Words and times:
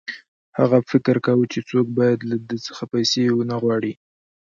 هغه 0.59 0.77
فکر 0.91 1.15
کاوه 1.25 1.45
چې 1.53 1.59
څوک 1.69 1.85
باید 1.97 2.19
له 2.29 2.35
ده 2.47 2.57
څخه 2.67 2.83
پیسې 2.93 3.21
ونه 3.31 3.55
غواړي 3.63 3.93